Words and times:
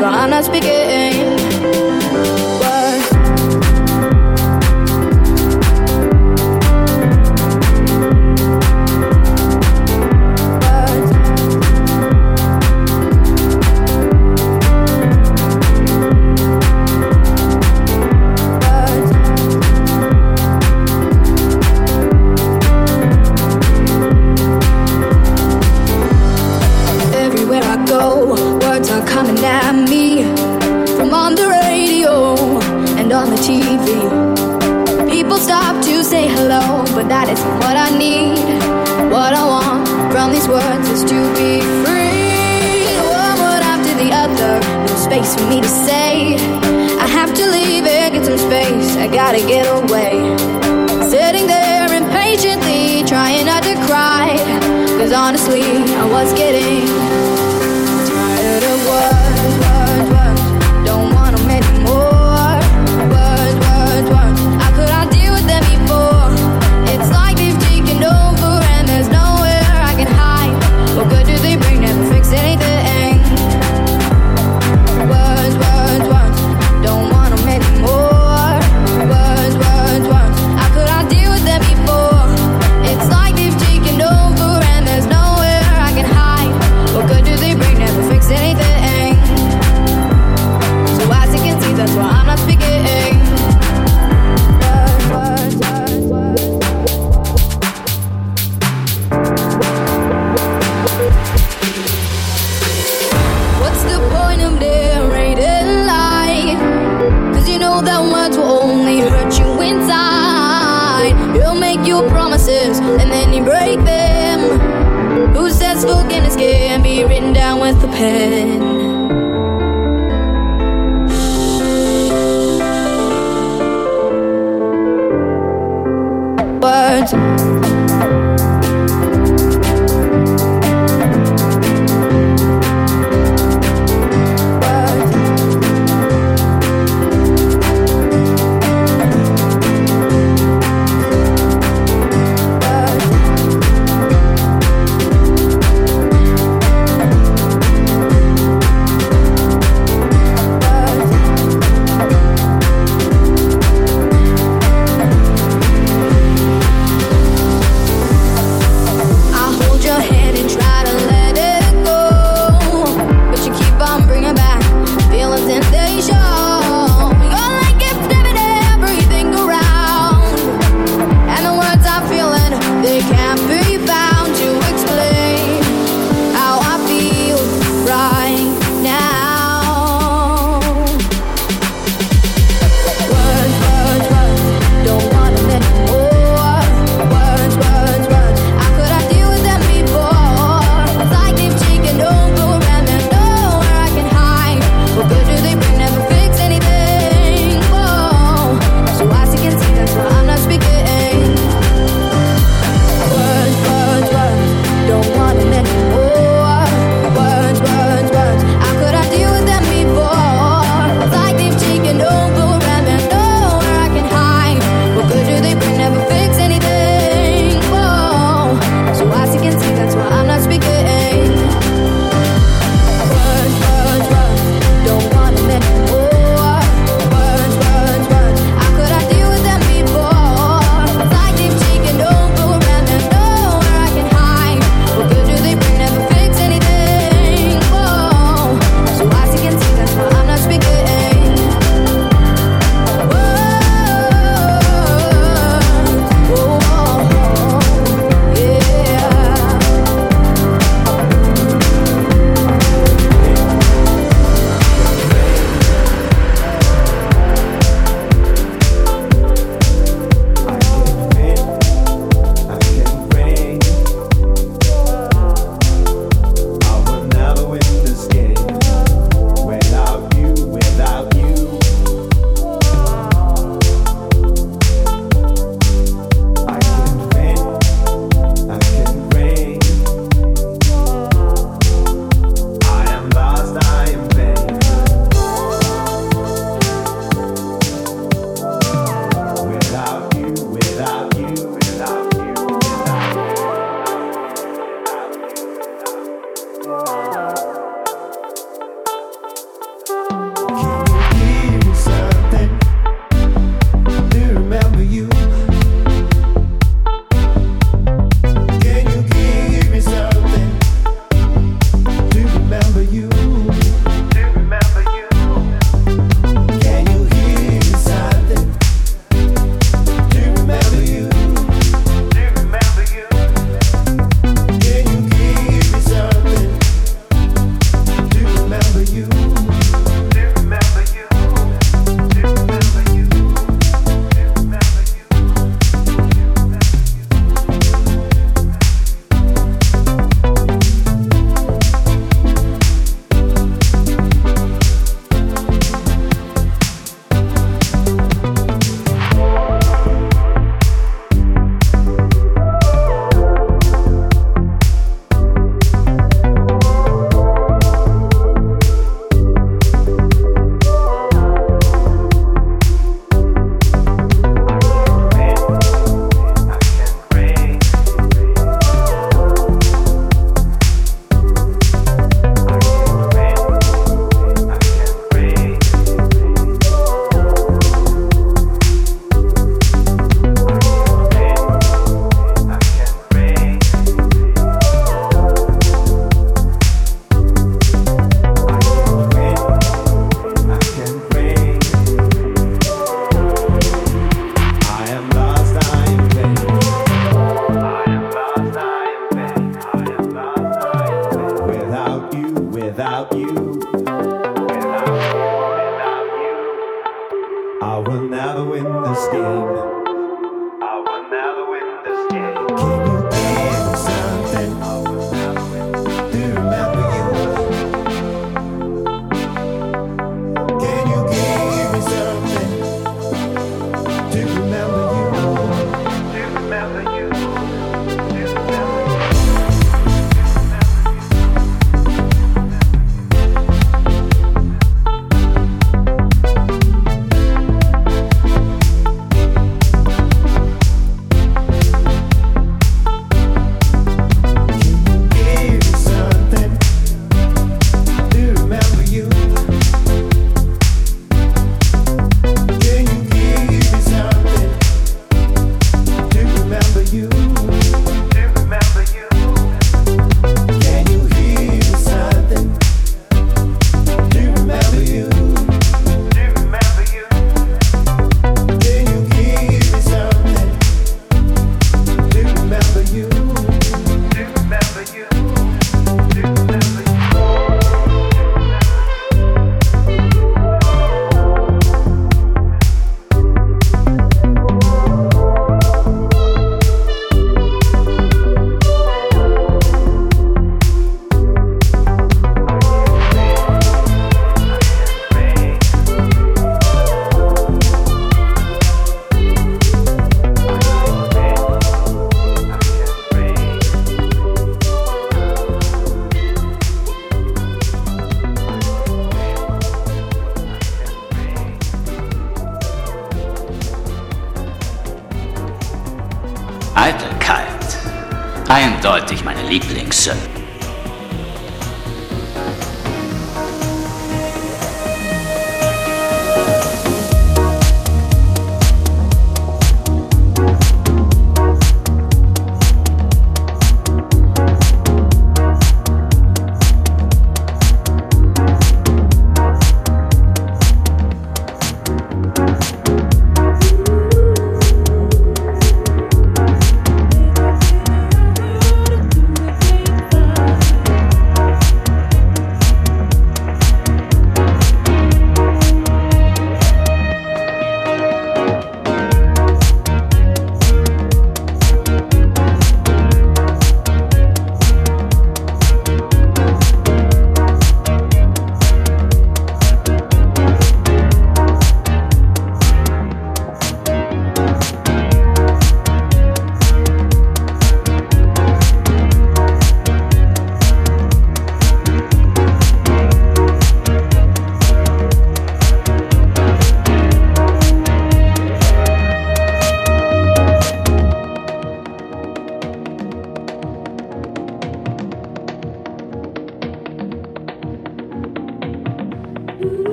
Trying 0.00 0.30
not 0.30 0.44
to 0.44 0.59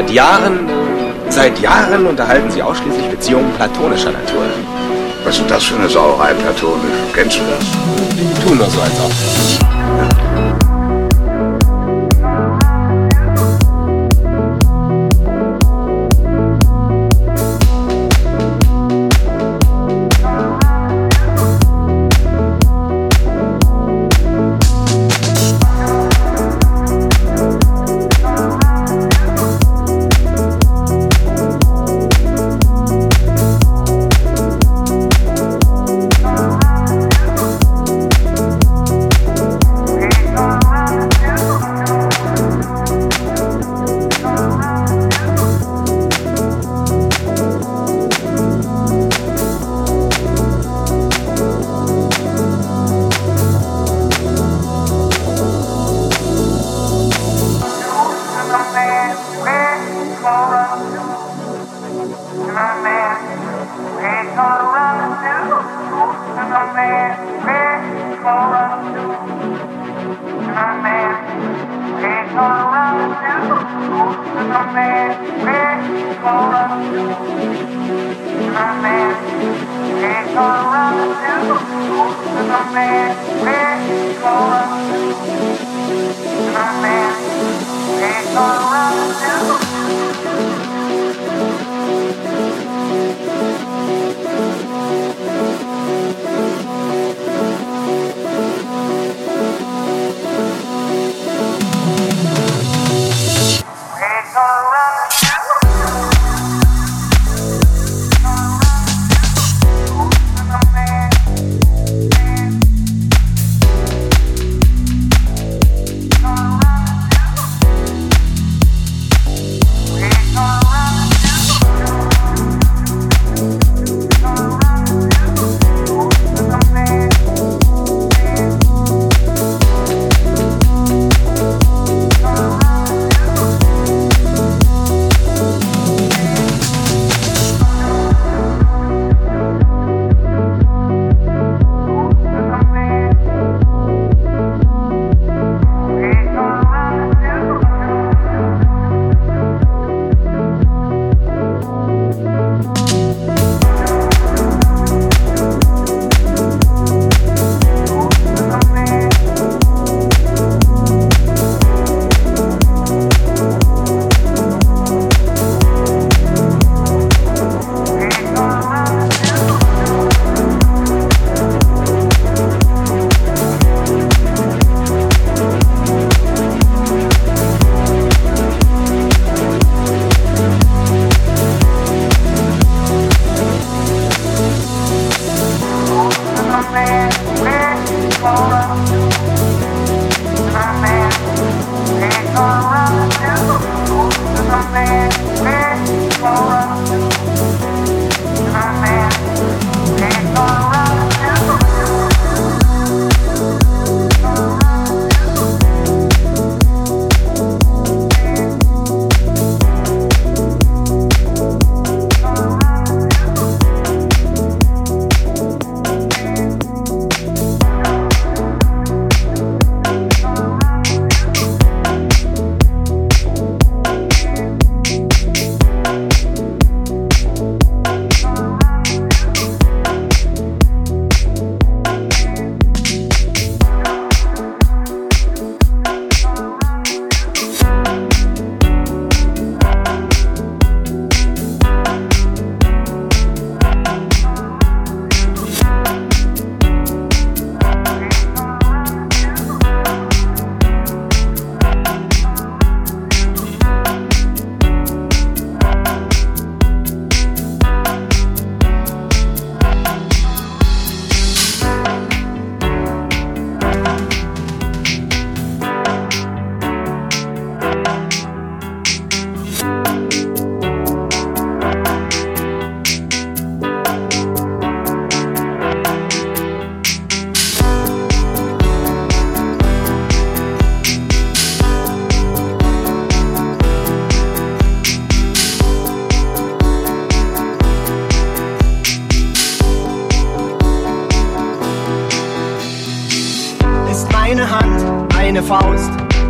Seit 0.00 0.12
Jahren, 0.12 0.60
seit 1.28 1.60
Jahren 1.60 2.06
unterhalten 2.06 2.50
sie 2.50 2.62
ausschließlich 2.62 3.06
Beziehungen 3.08 3.52
platonischer 3.52 4.10
Natur. 4.10 4.46
Was 5.24 5.38
ist 5.38 5.50
das 5.50 5.62
für 5.62 5.74
eine 5.74 5.90
Sauerei 5.90 6.32
platonisch? 6.32 6.96
Kennst 7.12 7.36
du 7.36 7.42
das? 7.42 7.66
Die 8.16 8.42
tun 8.46 8.56
nur 8.56 8.70
so, 8.70 8.80
als 8.80 8.98
ob. 8.98 9.69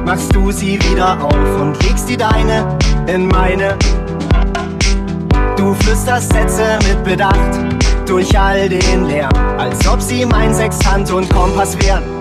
Machst 0.05 0.35
du 0.35 0.51
sie 0.51 0.79
wieder 0.91 1.23
auf 1.23 1.61
und 1.61 1.83
legst 1.85 2.09
die 2.09 2.17
deine 2.17 2.79
in 3.07 3.29
meine. 3.29 3.77
Du 5.57 5.75
flüsterst 5.75 6.33
Sätze 6.33 6.79
mit 6.89 7.05
Bedacht 7.05 7.37
durch 8.07 8.39
all 8.39 8.69
den 8.69 9.07
Lärm, 9.07 9.33
als 9.59 9.87
ob 9.87 10.01
sie 10.01 10.25
mein 10.27 10.55
Sextant 10.55 11.11
und 11.13 11.29
Kompass 11.31 11.79
wären. 11.81 12.20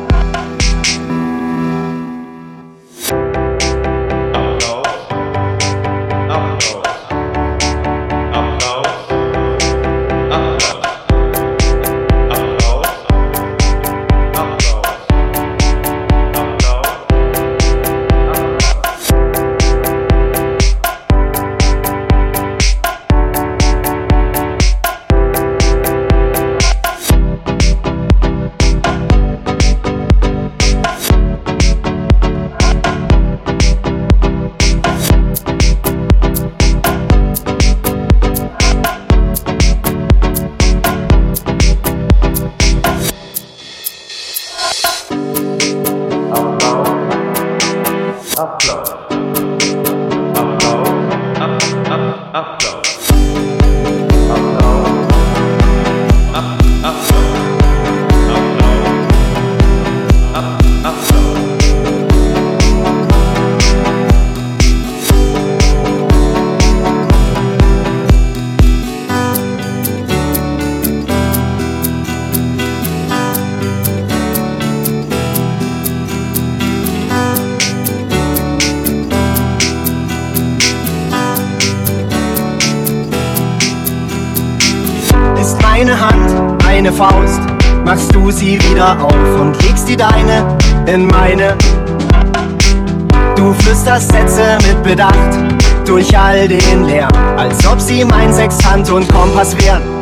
Den 96.48 96.86
Lärm, 96.86 97.12
als 97.38 97.68
ob 97.68 97.82
sie 97.82 98.06
mein 98.06 98.34
Sextant 98.34 98.90
und 98.92 99.08
Kompass 99.10 99.58
wären. 99.58 99.99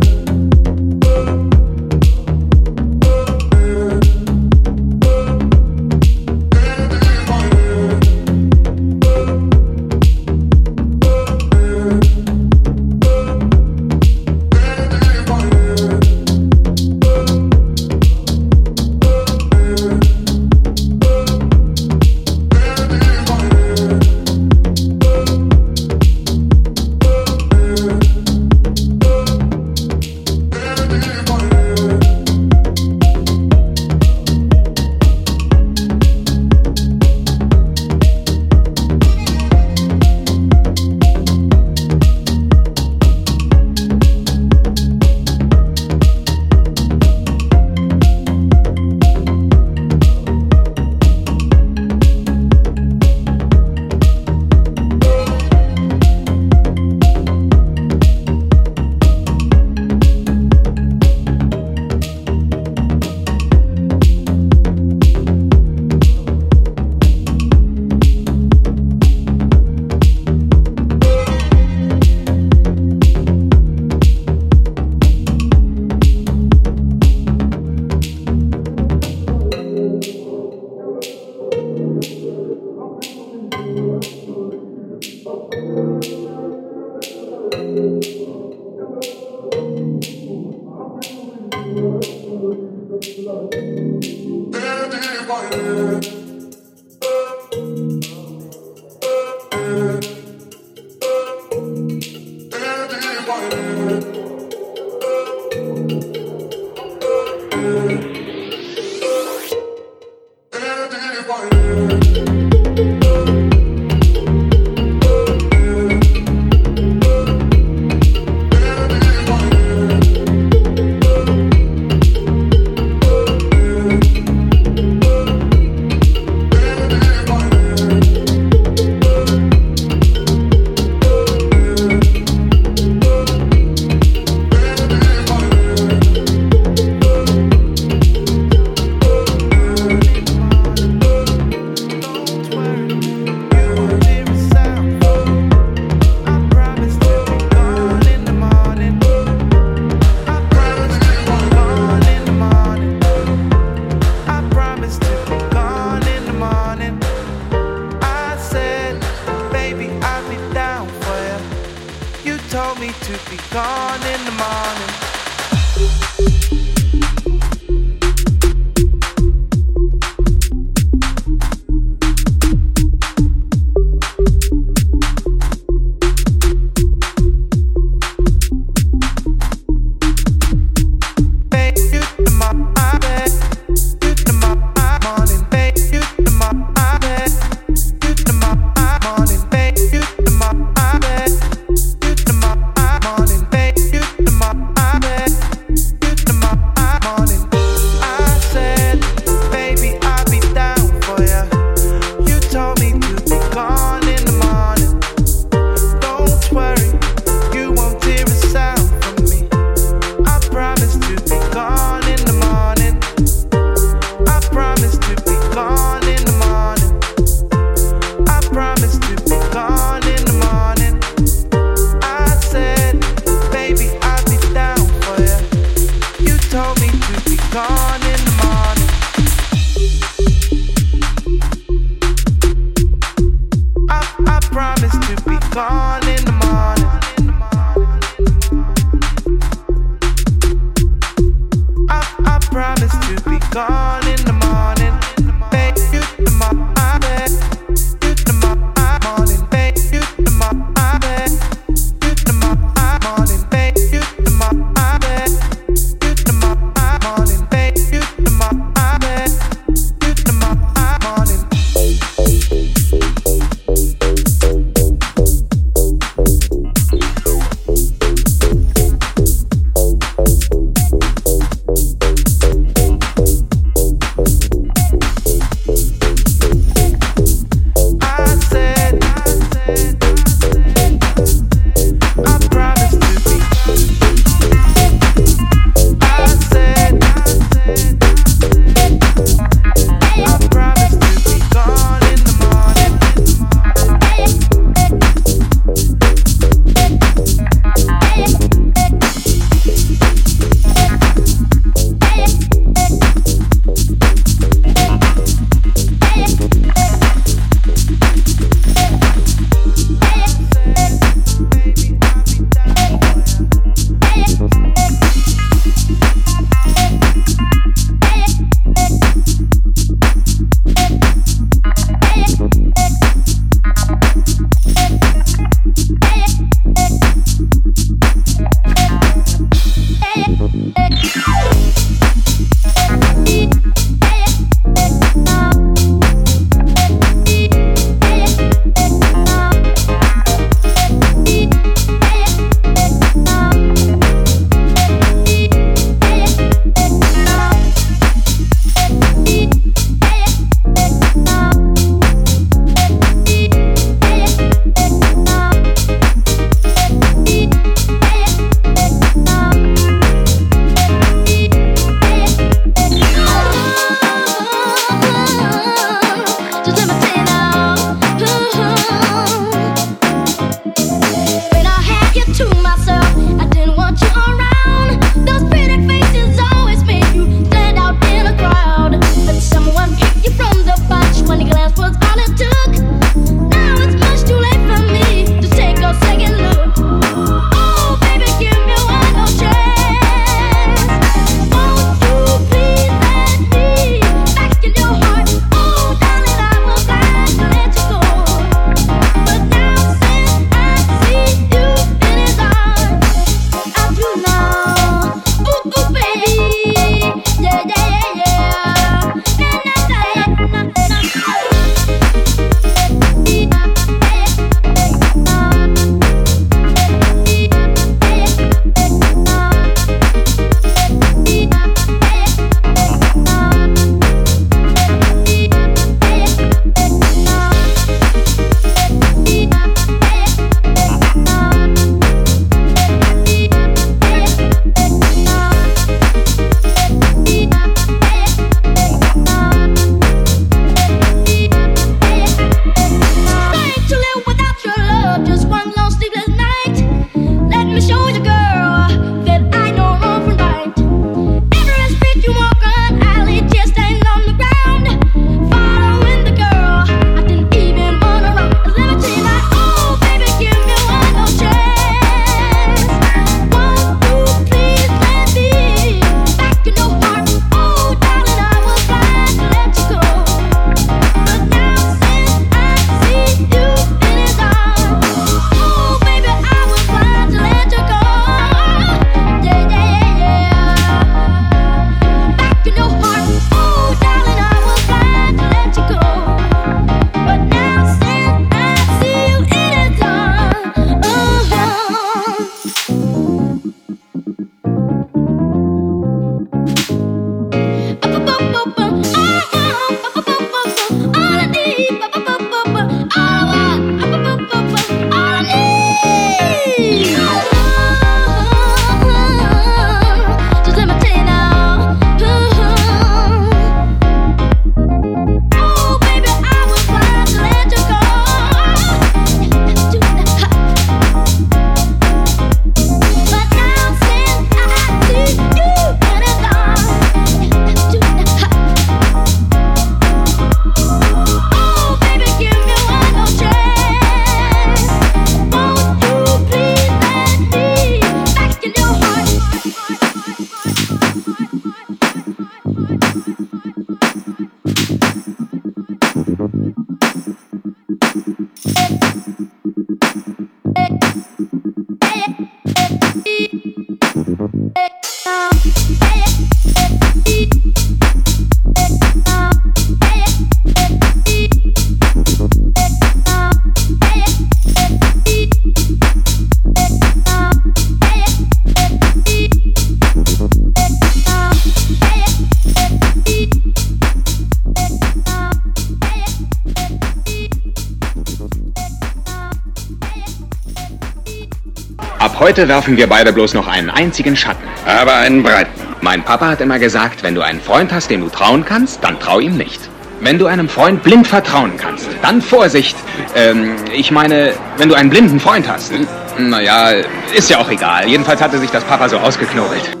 Heute 582.51 582.67
werfen 582.67 582.97
wir 582.97 583.07
beide 583.07 583.31
bloß 583.31 583.53
noch 583.53 583.65
einen 583.65 583.89
einzigen 583.89 584.35
Schatten. 584.35 584.67
Aber 584.85 585.15
einen 585.15 585.41
breiten. 585.41 585.71
Mein 586.01 586.21
Papa 586.21 586.49
hat 586.49 586.59
immer 586.59 586.79
gesagt, 586.79 587.23
wenn 587.23 587.33
du 587.33 587.39
einen 587.39 587.61
Freund 587.61 587.93
hast, 587.93 588.09
dem 588.09 588.19
du 588.19 588.27
trauen 588.27 588.65
kannst, 588.65 589.01
dann 589.05 589.17
trau 589.21 589.39
ihm 589.39 589.55
nicht. 589.55 589.79
Wenn 590.19 590.37
du 590.37 590.47
einem 590.47 590.67
Freund 590.67 591.01
blind 591.01 591.27
vertrauen 591.27 591.77
kannst, 591.77 592.09
dann 592.21 592.41
Vorsicht. 592.41 592.97
Ähm, 593.37 593.75
ich 593.93 594.11
meine, 594.11 594.51
wenn 594.75 594.89
du 594.89 594.95
einen 594.95 595.09
blinden 595.09 595.39
Freund 595.39 595.65
hast. 595.69 595.93
Naja, 596.37 596.91
ist 597.33 597.49
ja 597.49 597.57
auch 597.57 597.69
egal. 597.69 598.09
Jedenfalls 598.09 598.41
hatte 598.41 598.59
sich 598.59 598.69
das 598.69 598.83
Papa 598.83 599.07
so 599.07 599.17
ausgeknobelt. 599.17 600.00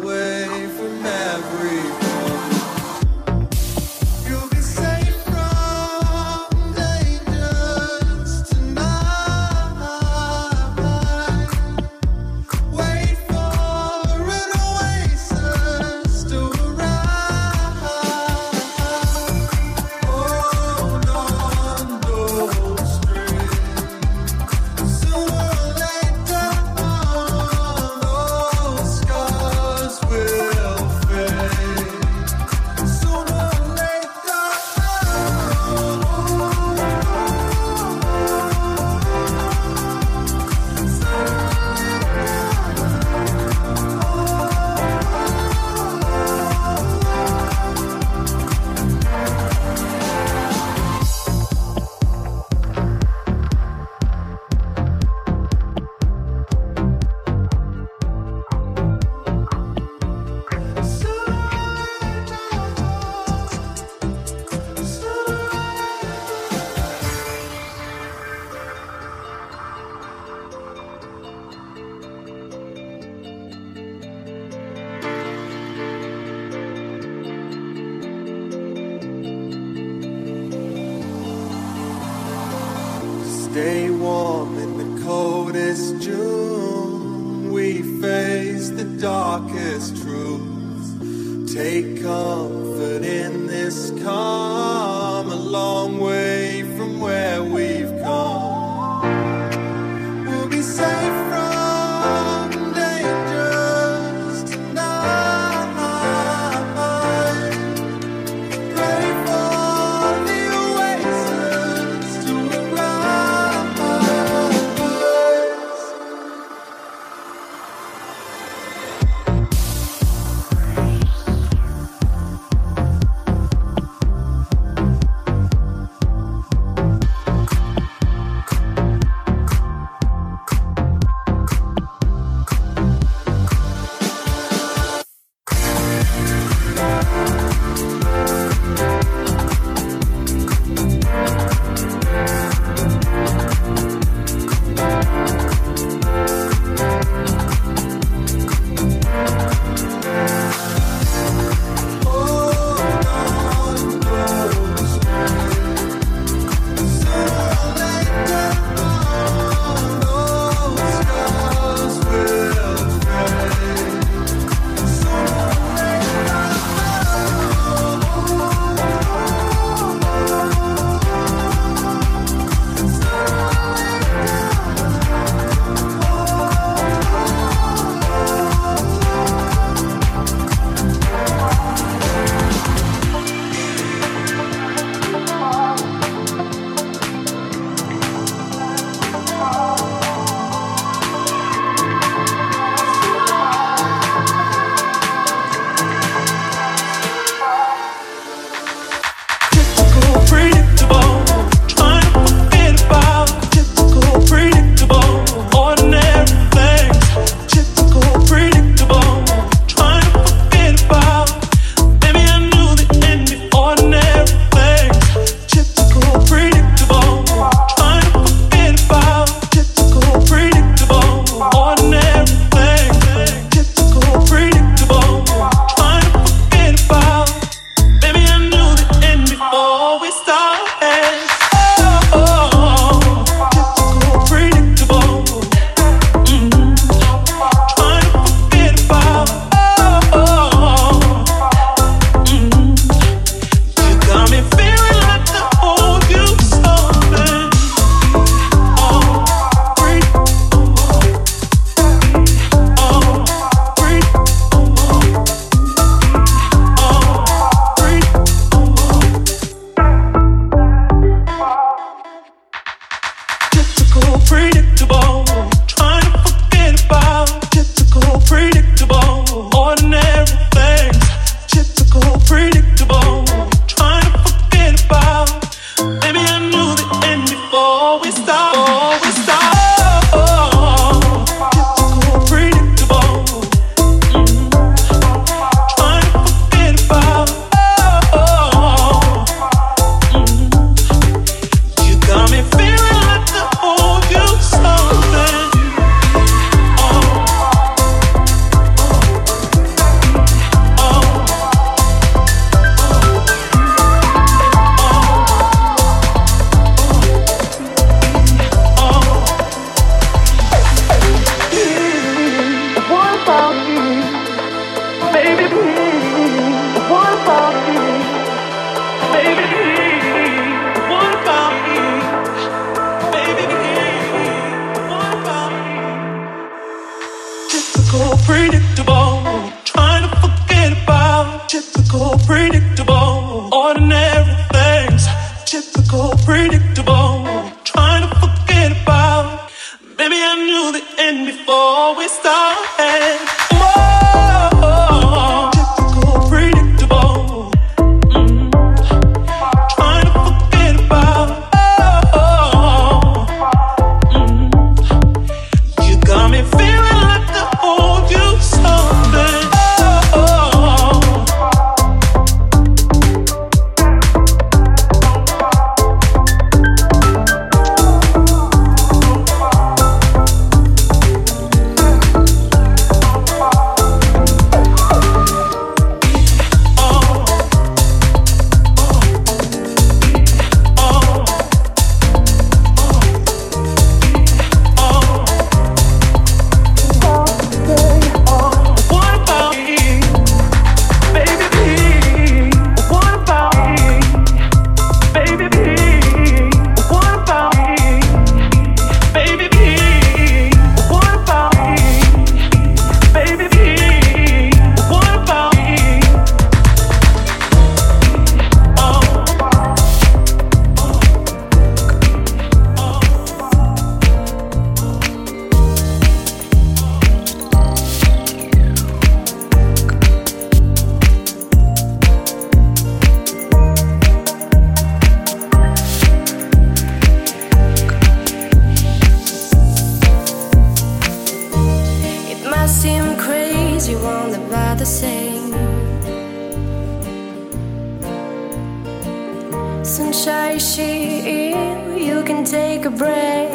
Sunshine, 439.83 440.59
she, 440.59 441.49
you 441.97 442.23
can 442.23 442.45
take 442.45 442.85
a 442.85 442.91
break. 442.91 443.49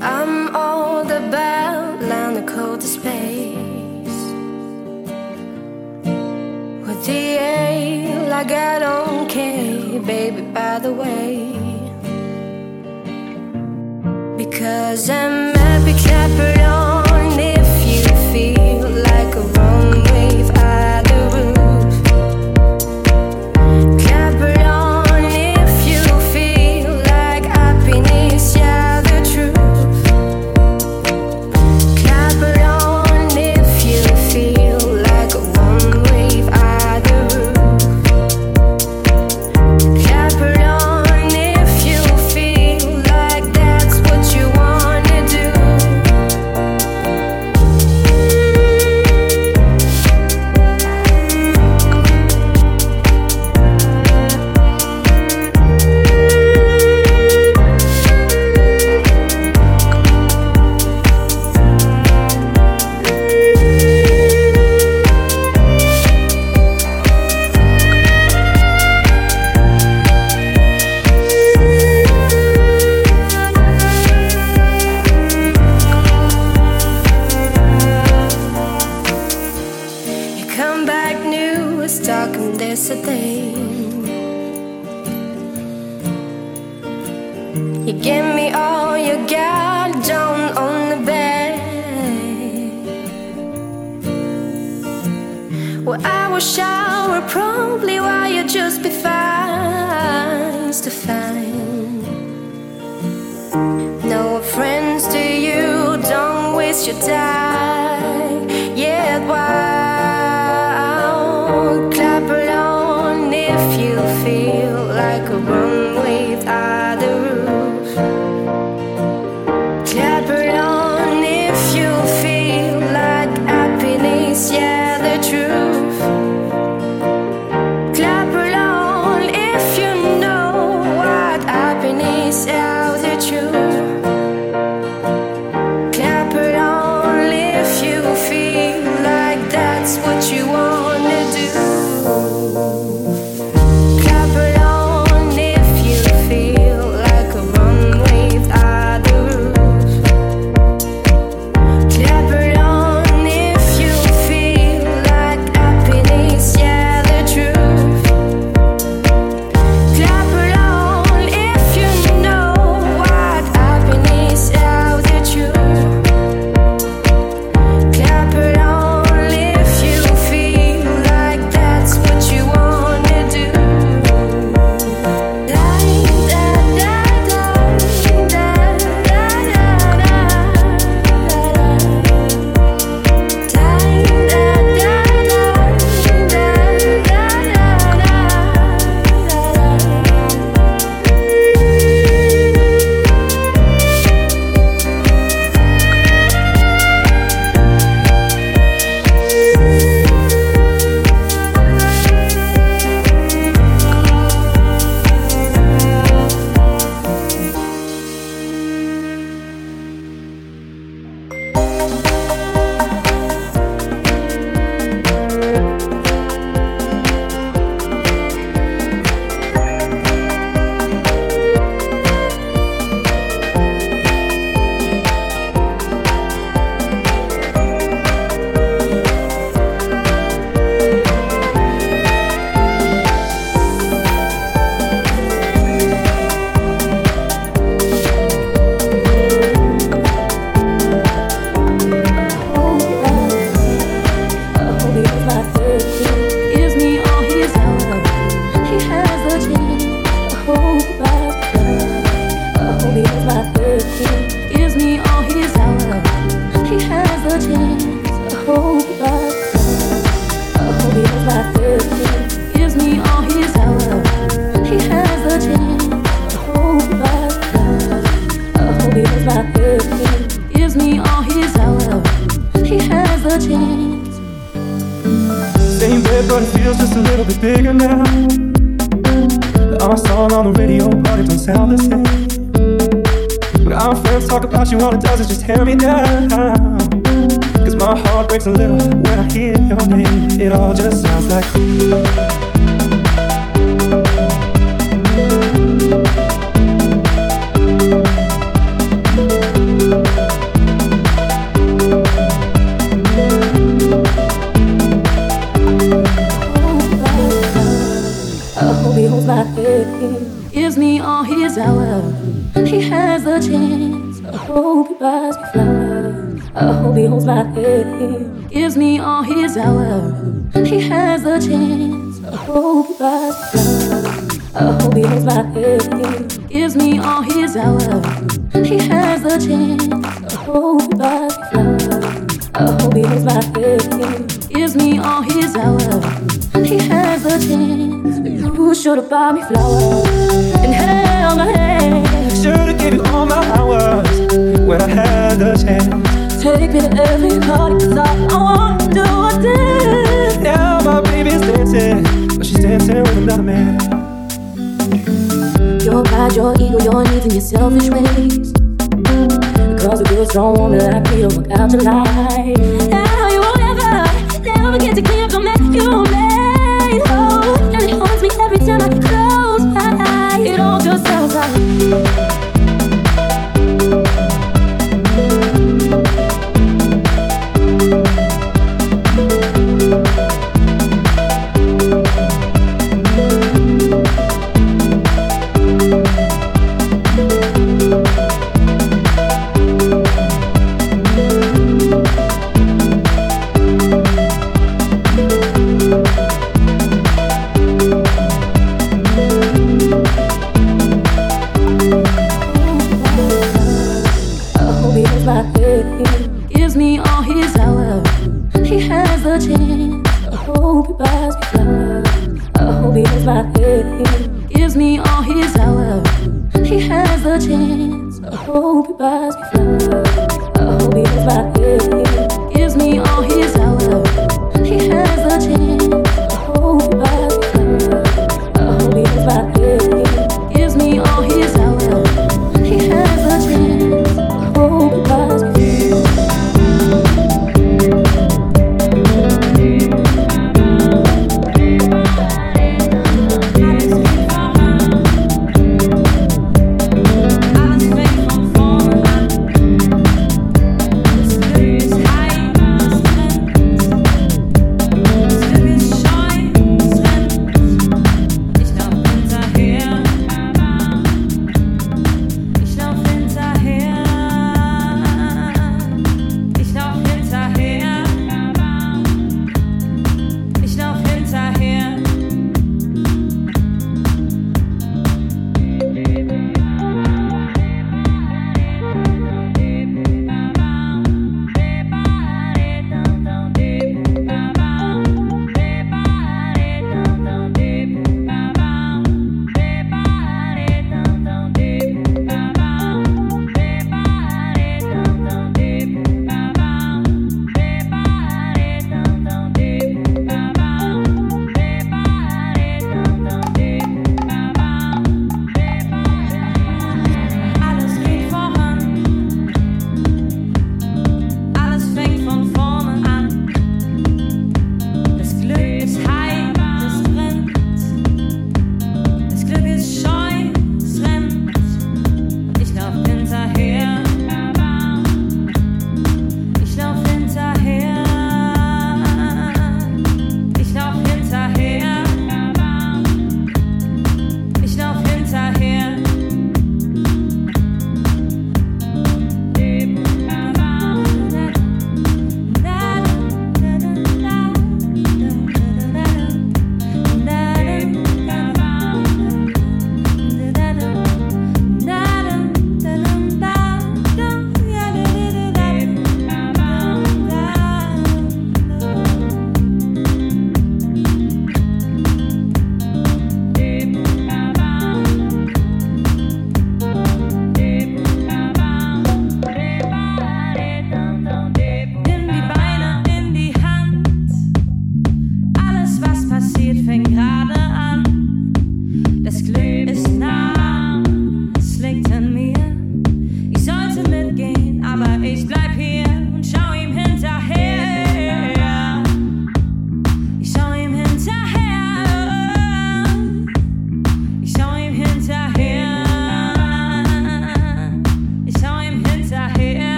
I'm 0.00 0.56
all 0.56 1.02
about 1.02 2.00
land 2.00 2.36
the 2.36 2.42
cold 2.50 2.82
space. 2.82 4.18
With 6.86 7.04
the 7.04 7.38
ale, 7.38 8.32
I 8.32 8.78
don't 8.78 9.28
care, 9.28 10.00
baby, 10.00 10.40
by 10.40 10.78
the 10.78 10.92
way. 10.92 11.52
Because 14.38 15.10
I'm. 15.10 15.63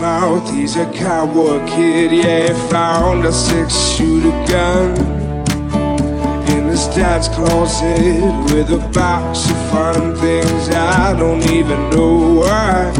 mouth, 0.00 0.50
he's 0.50 0.76
a 0.76 0.90
cowboy 0.92 1.66
kid. 1.66 2.12
Yeah, 2.12 2.52
he 2.52 2.70
found 2.70 3.24
a 3.24 3.32
six 3.32 3.74
shooter 3.74 4.30
gun 4.46 4.96
in 6.50 6.66
his 6.68 6.86
dad's 6.88 7.28
closet 7.28 8.22
with 8.52 8.70
a 8.70 8.78
box 8.92 9.50
of 9.50 9.56
fun 9.70 10.16
things. 10.16 10.68
I 10.68 11.14
don't 11.18 11.42
even 11.50 11.90
know 11.90 12.40
why, 12.40 12.92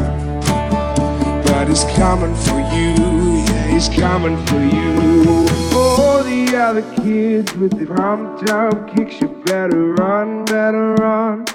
but 1.46 1.68
he's 1.68 1.84
coming 1.96 2.34
for 2.34 2.60
you. 2.74 2.94
Yeah, 3.46 3.66
he's 3.68 3.88
coming 3.88 4.36
for 4.46 4.60
you. 4.60 5.46
All 5.74 6.22
the 6.22 6.56
other 6.56 6.82
kids 6.96 7.54
with 7.54 7.78
the 7.78 7.86
prompt 7.86 8.46
job 8.46 8.94
kicks, 8.94 9.20
you 9.20 9.28
better 9.46 9.94
run, 9.94 10.44
better 10.44 10.94
run. 10.94 11.45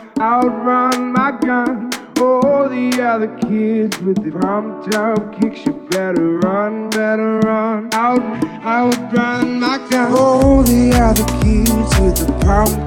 other 3.12 3.28
kids 3.40 4.00
with 4.00 4.24
the 4.24 4.32
pump 4.40 4.90
dump 4.90 5.38
kicks. 5.38 5.66
You 5.66 5.74
better 5.90 6.38
run, 6.38 6.90
better 6.92 7.40
run. 7.40 7.90
Out, 7.94 8.22
I 8.64 8.86
would 8.86 9.14
run 9.14 9.60
my 9.60 9.86
down. 9.90 10.14
All 10.14 10.64
the 10.64 10.94
other 10.94 11.26
kids 11.44 12.00
with 12.00 12.16
the 12.26 12.32
pump 12.46 12.81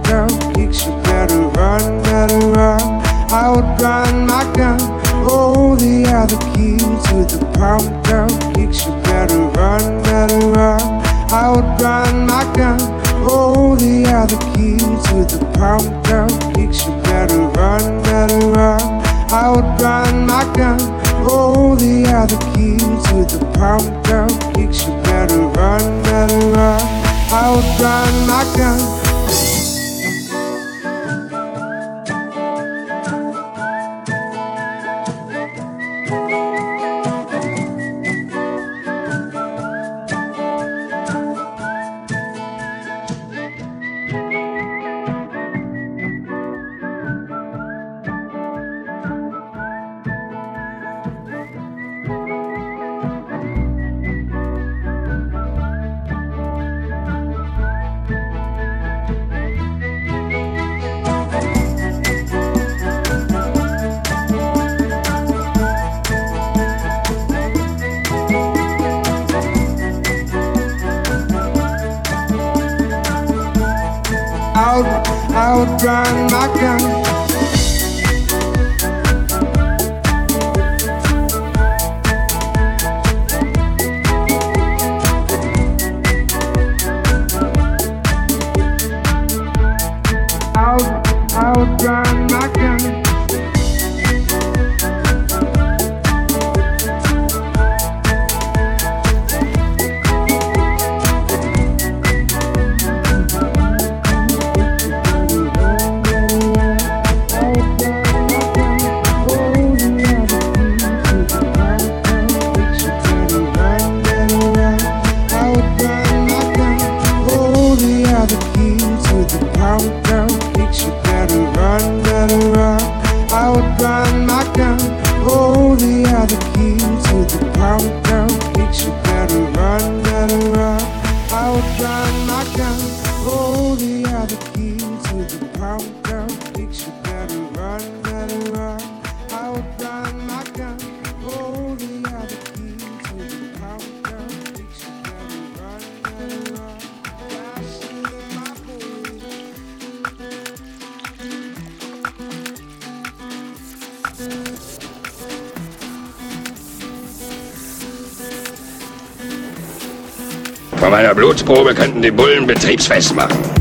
Stichprobe 161.44 161.74
könnten 161.74 162.00
die 162.00 162.10
Bullen 162.10 162.46
betriebsfest 162.46 163.14
machen. 163.14 163.53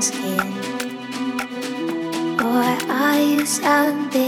skin. 0.00 0.38
are 2.88 3.20
you 3.20 3.44
have. 3.46 4.27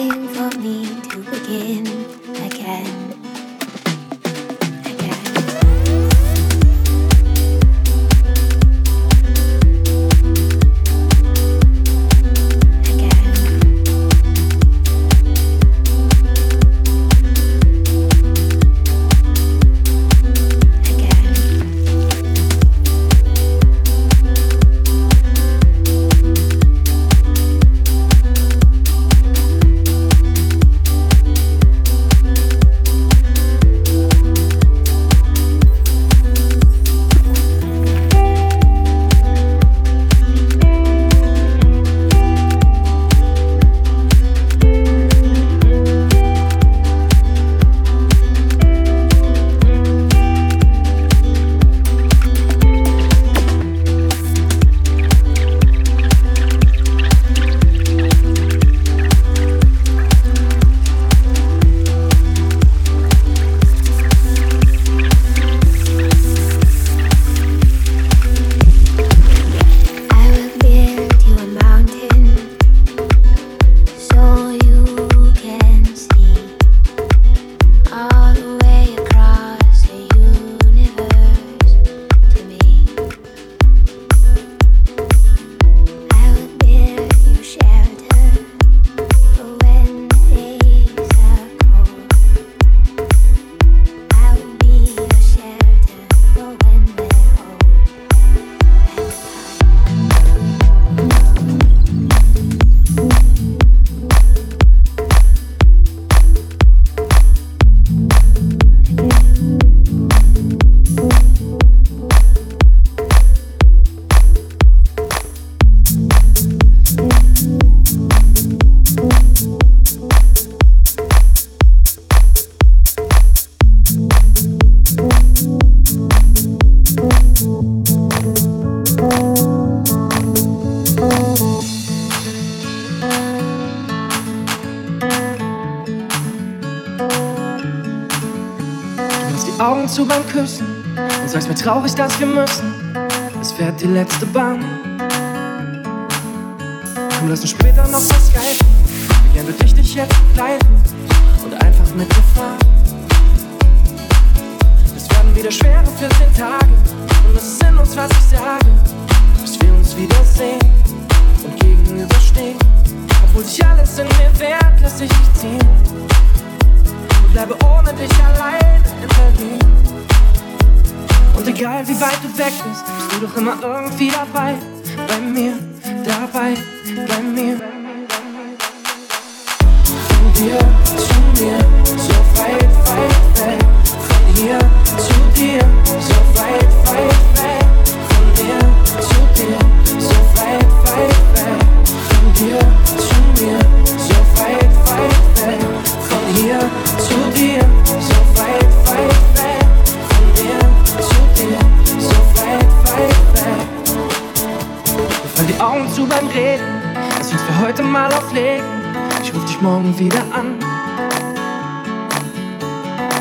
morgen 209.62 209.98
wieder 209.98 210.22
an. 210.32 210.58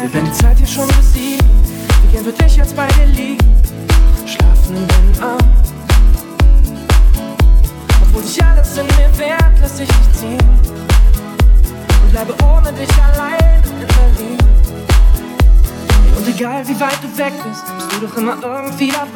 Wir 0.02 0.14
werden 0.14 0.26
die 0.26 0.32
Zeit 0.32 0.58
hier 0.58 0.68
schon 0.68 0.88
besiegt. 0.88 1.44
Wir 2.04 2.12
gehen 2.12 2.24
für 2.24 2.44
dich 2.44 2.76
bei 2.76 2.88
dir 2.88 3.06
liegen. 3.08 3.62
Schlafen 4.26 4.78
in 4.78 4.88
deinen 4.88 5.22
Arm. 5.22 5.50
Obwohl 8.02 8.24
sich 8.24 8.44
alles 8.44 8.78
in 8.78 8.86
mir 8.86 9.18
wehrt, 9.18 9.60
lass 9.62 9.80
ich 9.80 9.88
dich 9.88 10.14
ziehen. 10.14 10.50
Und 12.04 12.12
bleibe 12.12 12.34
ohne 12.46 12.72
dich 12.72 12.90
allein 13.04 13.62
in 13.64 13.88
Berlin. 13.88 14.38
Und 16.18 16.28
egal 16.28 16.66
wie 16.68 16.80
weit 16.80 16.98
du 17.04 17.18
weg 17.18 17.34
bist, 17.44 17.66
bist 17.76 17.92
du 17.92 18.08
doch 18.08 18.18
immer 18.18 18.38
irgendwie 18.42 18.92
dabei. 18.92 19.09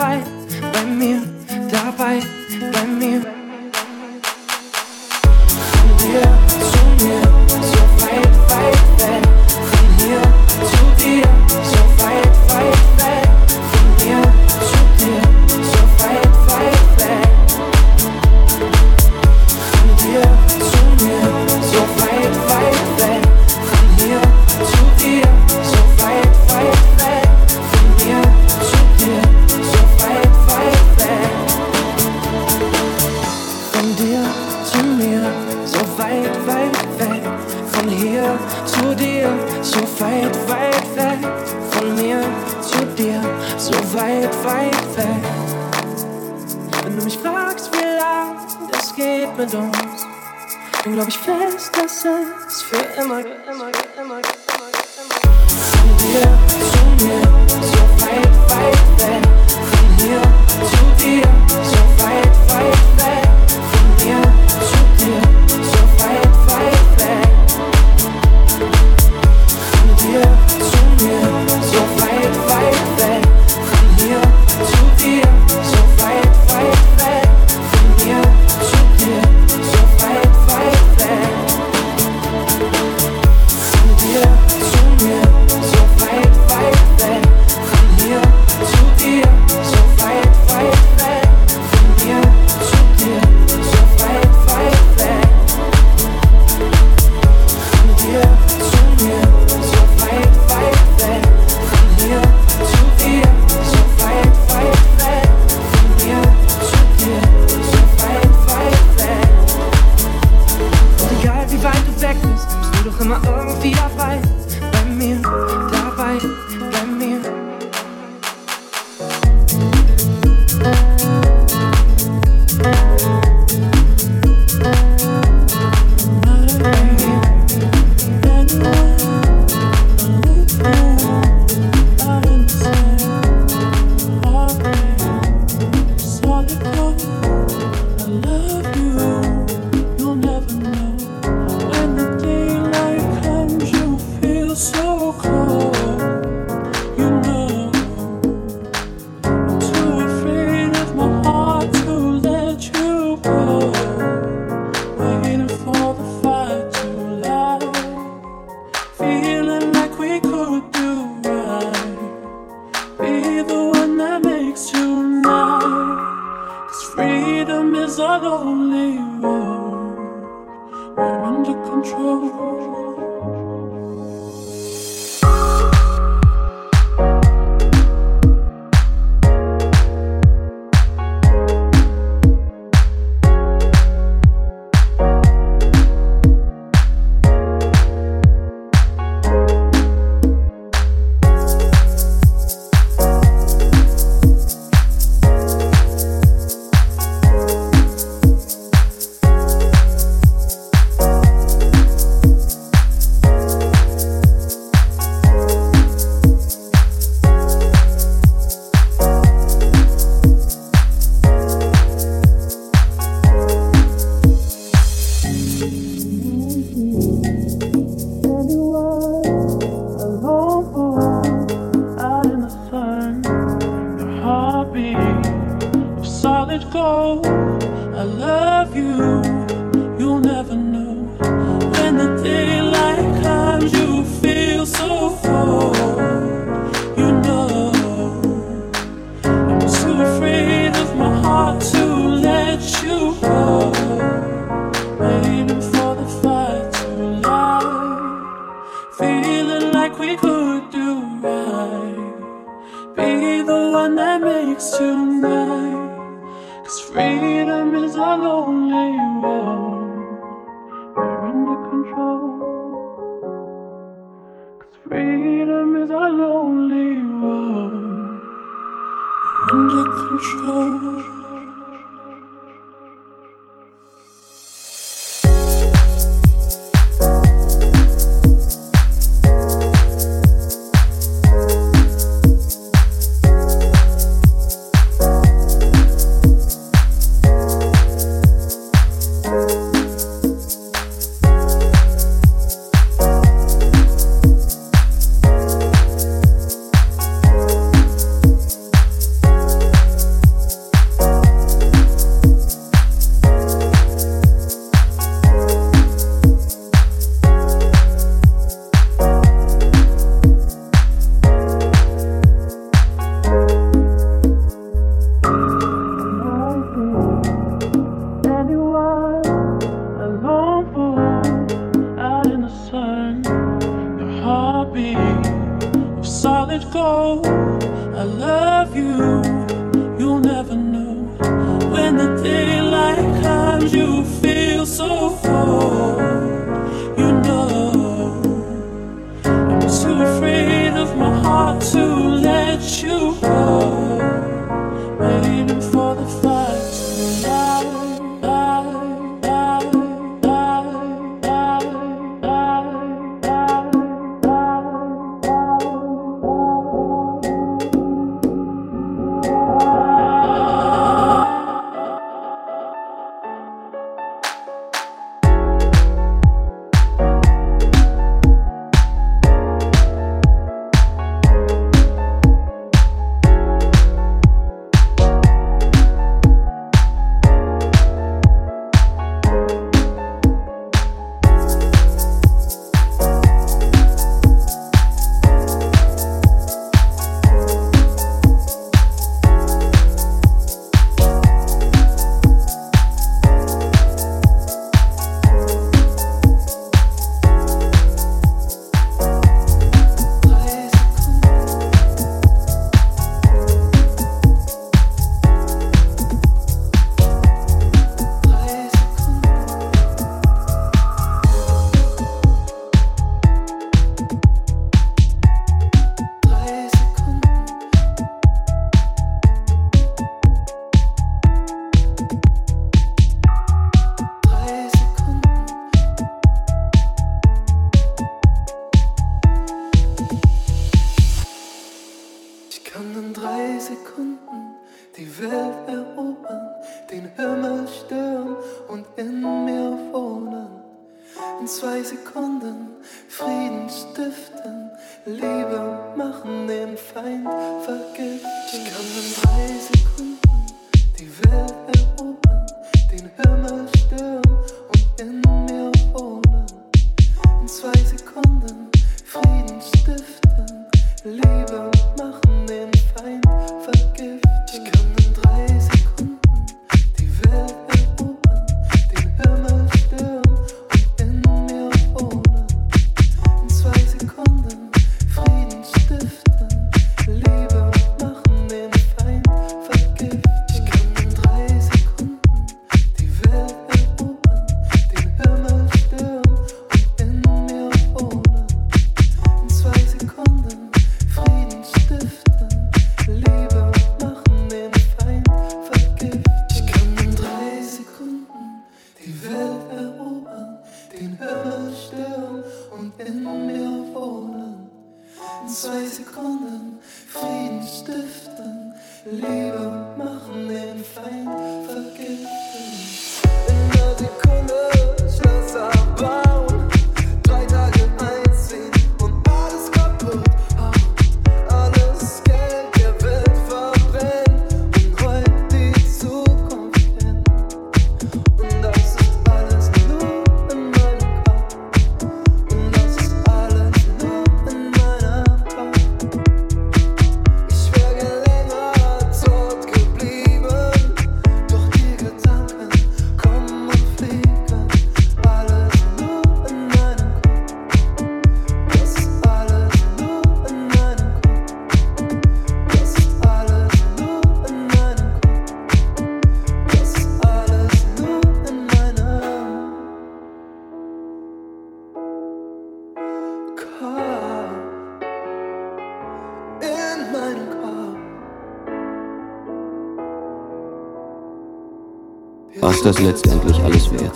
Was 572.83 572.97
das 572.97 573.05
letztendlich 573.05 573.57
alles 573.63 573.89
wert? 573.93 574.11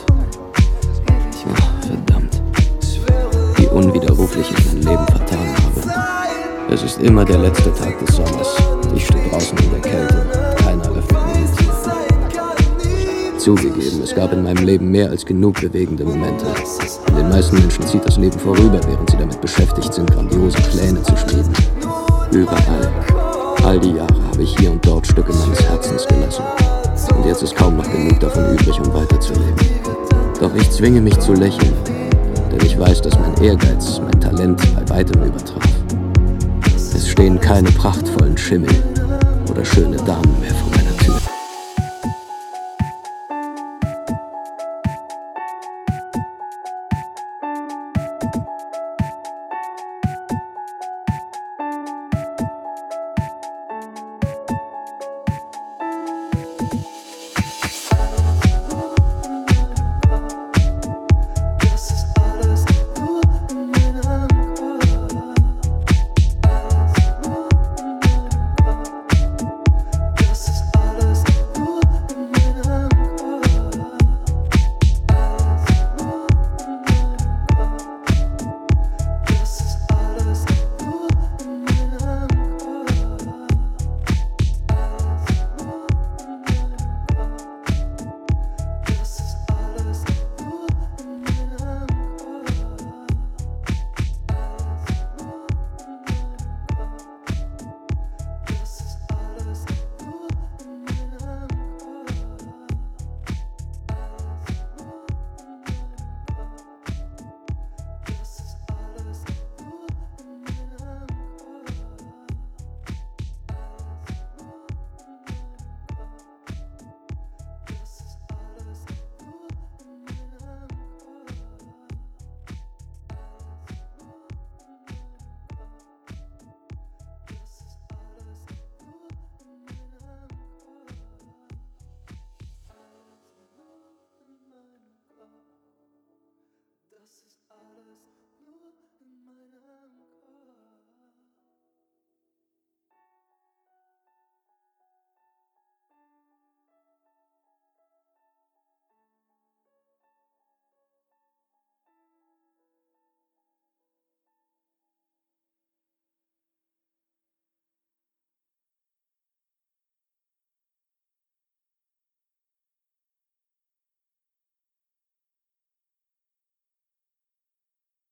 Ach, 1.53 1.87
verdammt. 1.87 2.41
Wie 3.55 3.67
unwiderruflich 3.67 4.51
ich 4.51 4.65
mein 4.65 4.81
Leben 4.81 5.07
vertan 5.07 5.55
habe. 5.55 6.73
Es 6.73 6.83
ist 6.83 7.01
immer 7.01 7.23
der 7.23 7.37
letzte 7.37 7.73
Tag 7.73 7.97
des 7.97 8.13
Sommers. 8.17 8.57
Ich 8.93 9.05
stehe 9.05 9.23
draußen 9.29 9.57
in 9.57 9.71
der 9.71 9.79
Kälte. 9.79 10.25
Keiner 10.57 10.83
öffnet 10.83 11.21
mir. 13.31 13.39
Zugegeben, 13.39 14.01
es 14.03 14.13
gab 14.13 14.33
in 14.33 14.43
meinem 14.43 14.65
Leben 14.65 14.91
mehr 14.91 15.11
als 15.11 15.25
genug 15.25 15.61
bewegende 15.61 16.03
Momente. 16.03 16.45
Und 17.07 17.17
den 17.17 17.29
meisten 17.29 17.57
Menschen 17.57 17.87
zieht 17.87 18.05
das 18.05 18.17
Leben 18.17 18.37
vorüber, 18.37 18.81
während 18.85 19.09
sie 19.09 19.15
damit 19.15 19.39
beschäftigt 19.39 19.93
sind, 19.93 20.11
grandiose 20.11 20.57
Pläne 20.57 21.01
zu 21.03 21.15
schmieden. 21.15 21.53
Überall. 22.33 22.91
All 23.63 23.79
die 23.79 23.93
Jahre 23.93 24.23
habe 24.29 24.43
ich 24.43 24.57
hier 24.57 24.71
und 24.71 24.85
dort 24.85 25.07
Stücke 25.07 25.31
meines 25.31 25.63
Herzens 25.63 26.05
gelassen. 26.05 26.43
Jetzt 27.27 27.43
ist 27.43 27.55
kaum 27.57 27.75
noch 27.75 27.91
genug 27.91 28.17
davon 28.21 28.53
übrig, 28.53 28.79
um 28.79 28.93
weiterzuleben. 28.93 29.53
Doch 30.39 30.55
ich 30.55 30.71
zwinge 30.71 31.01
mich 31.01 31.19
zu 31.19 31.33
lächeln, 31.33 31.73
denn 32.49 32.65
ich 32.65 32.79
weiß, 32.79 33.01
dass 33.01 33.19
mein 33.19 33.35
Ehrgeiz 33.43 33.99
mein 33.99 34.17
Talent 34.21 34.61
bei 34.73 34.95
weitem 34.95 35.21
übertraf. 35.21 35.61
Es 36.73 37.09
stehen 37.09 37.37
keine 37.37 37.69
prachtvollen 37.71 38.37
Schimmel 38.37 38.69
oder 39.51 39.65
schöne 39.65 39.97
Damen 39.97 40.39
mehr 40.39 40.55
vor 40.55 40.66